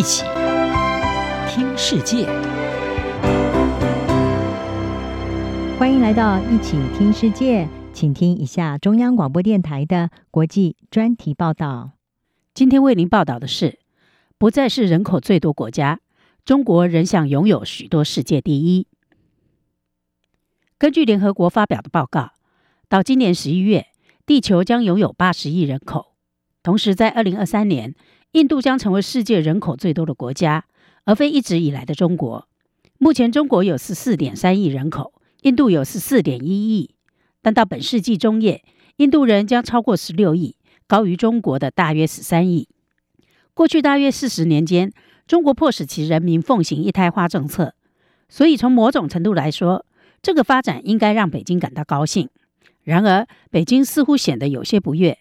[0.00, 0.24] 一起
[1.46, 2.24] 听世界，
[5.78, 11.90] 欢迎来到一起听世界，请听一下中央广播电台的国际专题报道。
[12.54, 13.78] 今天为您报道的是，
[14.38, 16.00] 不再是人口最多国家，
[16.46, 18.86] 中国仍想拥有许多世界第一。
[20.78, 22.30] 根据联合国发表的报告，
[22.88, 23.88] 到今年十一月，
[24.24, 26.14] 地球将拥有八十亿人口，
[26.62, 27.94] 同时在二零二三年，
[28.32, 30.64] 印度将成为世界人口最多的国家，
[31.04, 32.46] 而非一直以来的中国。
[32.98, 35.12] 目前，中国有十四点三亿人口，
[35.42, 36.94] 印度有十四点一亿。
[37.42, 38.62] 但到本世纪中叶，
[38.96, 40.54] 印度人将超过十六亿，
[40.86, 42.68] 高于中国的大约十三亿。
[43.54, 44.92] 过去大约四十年间，
[45.26, 47.74] 中国迫使其人民奉行一胎化政策，
[48.28, 49.84] 所以从某种程度来说，
[50.22, 52.28] 这个发展应该让北京感到高兴。
[52.82, 55.18] 然而，北京似乎显得有些不悦。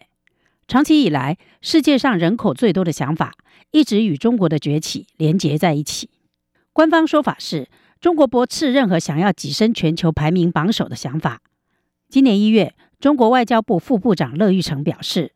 [0.69, 3.33] 长期以来，世界上人口最多的想法
[3.71, 6.11] 一直与中国的崛起连结在一起。
[6.73, 7.67] 官方说法是
[7.99, 11.41] 中国驳斥任何想要跻身全球排名榜首的想法。
[12.07, 15.31] 今年一月，中国外交部副部长乐玉成表示，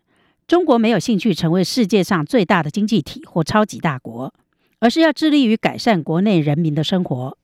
[0.46, 4.32] 中国没有兴趣成为世界上最大的经济体或超级大国，
[4.78, 7.36] 而是要致力于改善国内人民的生活。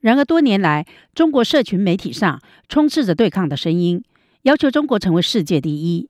[0.00, 4.04] 然而，多年来，中国社群媒体上充斥着对抗的声音，
[4.42, 6.06] 要求中国成为世界第一。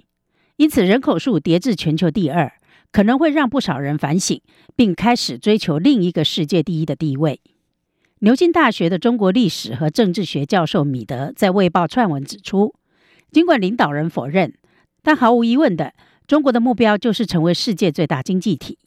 [0.56, 2.52] 因此，人口数跌至全球第二，
[2.92, 4.40] 可能会让不少人反省，
[4.76, 7.40] 并开始追求另一个世界第一的地位。
[8.20, 12.74] 牛津大学的中国历史和政治学教授米德在《卫报》撰文指出，
[13.32, 14.54] 尽管领导人否认，
[15.02, 15.92] 但毫无疑问的，
[16.28, 18.78] 中国的目标就是成为世界最大经济体。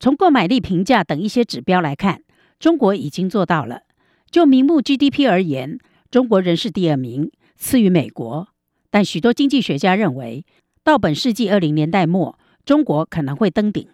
[0.00, 2.22] 从购买力评价等一些指标来看，
[2.58, 3.82] 中国已经做到了。
[4.30, 5.78] 就名目 GDP 而言，
[6.10, 8.48] 中国仍是第二名，次于美国。
[8.90, 10.44] 但许多经济学家认为，
[10.84, 13.86] 到本世纪二零年代末，中国可能会登顶。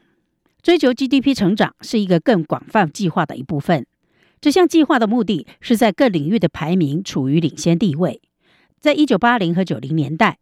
[0.62, 3.86] 追求 GDP 成长是一个更广泛计划的一部分。
[4.40, 8.22] 这项计划的目的是在各领域的排名处于领先地位。
[8.80, 10.38] 在一九八零和九零年代，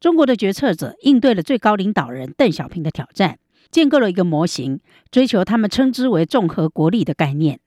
[0.00, 3.38] 中国的决策者应对了最高领导人邓小平的挑战，
[3.70, 4.80] 建构了一个模型，
[5.12, 7.60] 追求他们称之为“综合国力”的概念。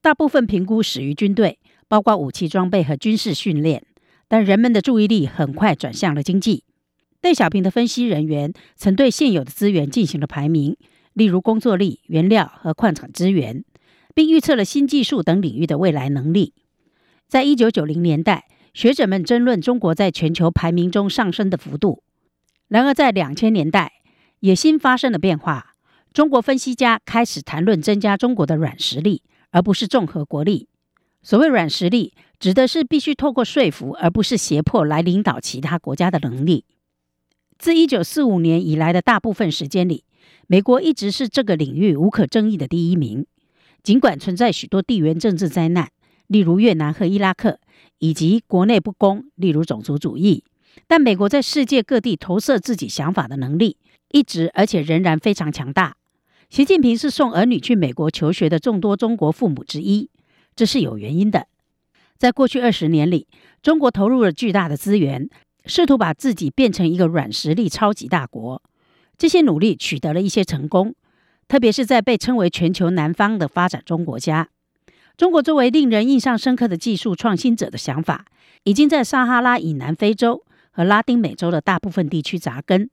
[0.00, 3.84] 大部分评估始于军队，包括武器装备和军事训练，
[4.26, 6.64] 但人们的注意力很快转向了经济。
[7.22, 10.76] 邓小平的分析人员曾对现有的资源进行了排名，
[11.12, 13.64] 例如工作力、原料和矿产资源，
[14.12, 16.52] 并预测了新技术等领域的未来能力。
[17.28, 22.02] 在一九九零年代，学者们争论中国在全球排名中上升的幅度。
[22.66, 23.92] 然而，在两千年代，
[24.40, 25.74] 野心发生了变化，
[26.12, 29.22] 中国分析家开始谈论增加中国的软实力，
[29.52, 30.68] 而不是综合国力。
[31.22, 36.64] 所谓软实力，指的是必须透过说服，而不是胁迫来领导其他国家的能力。
[37.62, 40.02] 自一九四五年以来的大部分时间里，
[40.48, 43.24] 美国一直是这个领域无可争议的第一名。
[43.84, 45.88] 尽管存在许多地缘政治灾难，
[46.26, 47.60] 例如越南和伊拉克，
[48.00, 50.42] 以及国内不公，例如种族主义，
[50.88, 53.76] 但美国在世界各地投射自己想法的能力
[54.10, 55.94] 一直而且仍然非常强大。
[56.50, 60.10] 习近平是送儿女去美国求学的众多中国父母之一，
[60.56, 61.46] 这是有原因的。
[62.18, 63.28] 在过去二十年里，
[63.62, 65.30] 中国投入了巨大的资源。
[65.64, 68.62] 试图把自己变成一个软实力超级大国，
[69.16, 70.94] 这些努力取得了一些成功，
[71.46, 74.48] 特别是在被称为全球南方的发展中国家。
[75.16, 78.24] 中国作为令人印象深刻的技术创新者的想法，
[78.64, 82.90] 已经在撒哈拉以南非洲和拉丁美洲的大部分地区扎根。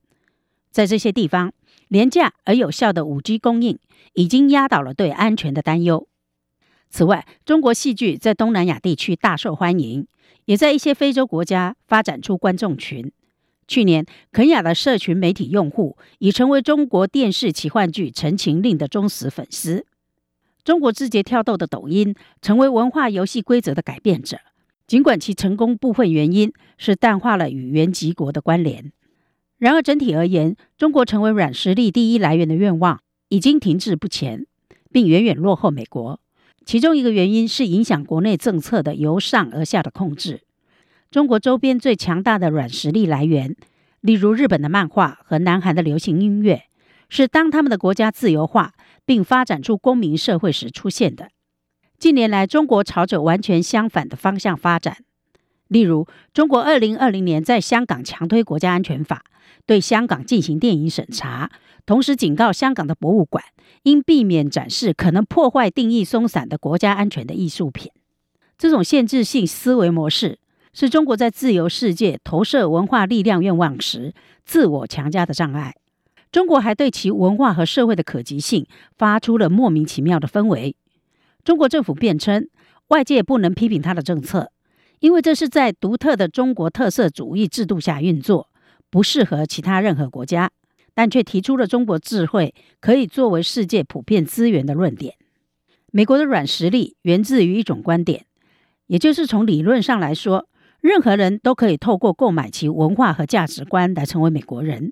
[0.70, 1.52] 在这些地方，
[1.88, 3.80] 廉价而有效的 5G 供应
[4.14, 6.08] 已经压倒了对安全的担忧。
[6.90, 10.08] 此外，中国戏剧在东南亚地区大受欢迎。
[10.46, 13.12] 也在一些非洲国家发展出观众群。
[13.68, 19.86] 去年，肯亚的社群媒体用户已成为中国电视奇幻剧《陈情令》的忠实粉丝。
[20.64, 24.40] 中国字节跳动的抖音成为文化游戏规则的改变者，
[24.88, 28.92] 尽管其成功部分原因是淡化了与原籍国的关联。
[29.60, 34.48] 然而，整体而言，中国成为软实力第一来源的愿望已经停滞不前，
[34.92, 36.20] 并远远落后美国。
[36.70, 40.42] 其中一个原因是影响国内政策的由上而下的控制。
[41.10, 43.56] 中国周边最强大的软实力来源，
[44.02, 46.66] 例如日本的漫画和南韩的流行音乐，
[47.10, 51.30] 是当他们的国家自由化并发展出公民社会时出现的。
[51.98, 54.98] 近年来，中国朝着完全相反的方向发展。
[55.70, 59.24] 例如，中国二零二零年在香港强推国家安全法，
[59.66, 61.50] 对香港进行电影审查，
[61.86, 63.44] 同时警告香港的博物馆。
[63.84, 67.90] 应避免展示可能破坏定义松散的国家安全的艺术品。
[68.58, 70.40] 这种限制性思维模式
[70.74, 74.14] 是中国在自由世界投射文化力量愿望时
[74.44, 75.76] 自我强加的障碍。
[76.32, 78.66] 中国还对其文化和社会的可及性
[78.98, 80.76] 发出了莫名其妙的氛围。
[81.46, 82.50] 中国政府辩称，
[82.90, 84.52] 外界不能批评他的政策，
[85.00, 88.50] 因为这是在独特的中国特色主义制度下运作，
[88.90, 90.52] 不适合其他任何国家。
[90.96, 95.16] 但却提出了中国智慧可以作为世界普遍资源的论点。
[95.94, 98.26] 美国的软实力源自于一种观点，
[98.88, 100.50] 也就是从理论上来说，
[100.82, 104.92] 任何人都可以透过购买其文化和价值观来成为美国人。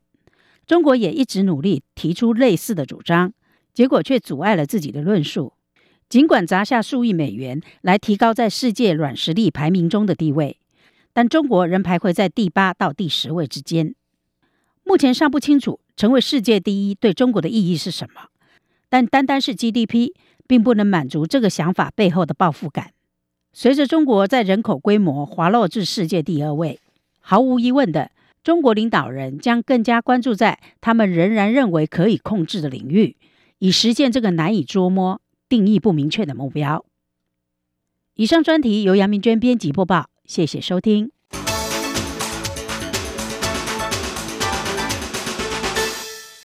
[0.65, 3.33] 中国也一直努力提出类似的主张，
[3.73, 5.53] 结果却阻碍了自己的论述。
[6.09, 10.57] 尽管砸下数亿美元来提高在世界软实力排名中的地位，
[11.11, 13.93] 但中国仍徘徊在第八到第十位之间。
[14.85, 18.29] 目前尚不清楚成为世界第一对中国的意义是什么，
[18.87, 20.13] 但单单是 GDP
[20.47, 22.91] 并不能满足这个想法背后的抱负感。
[23.51, 26.79] 随着中国在人口规模滑落至世界第二位，
[27.19, 28.11] 毫无疑问的，
[28.41, 33.17] 中国领导人将更加关注在他们仍然认为可以控制的领域，
[33.59, 36.85] 以实现这个难以捉摸、定义不明确的目标。
[38.15, 41.11] 以上专题由杨明娟编辑播报，谢谢收听。